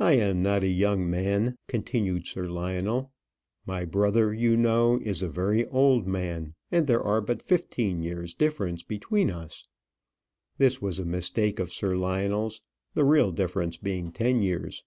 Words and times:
"I 0.00 0.14
am 0.14 0.42
not 0.42 0.64
a 0.64 0.68
young 0.68 1.08
man," 1.08 1.56
continued 1.68 2.26
Sir 2.26 2.48
Lionel. 2.48 3.12
"My 3.64 3.84
brother, 3.84 4.34
you 4.34 4.56
know, 4.56 4.98
is 5.04 5.22
a 5.22 5.28
very 5.28 5.64
old 5.68 6.04
man, 6.08 6.56
and 6.72 6.88
there 6.88 7.00
are 7.00 7.20
but 7.20 7.40
fifteen 7.40 8.02
years' 8.02 8.34
difference 8.34 8.82
between 8.82 9.30
us." 9.30 9.68
This 10.58 10.82
was 10.82 10.98
a 10.98 11.04
mistake 11.04 11.60
of 11.60 11.72
Sir 11.72 11.96
Lionel's; 11.96 12.60
the 12.94 13.04
real 13.04 13.30
difference 13.30 13.76
being 13.76 14.10
ten 14.10 14.42
years. 14.42 14.82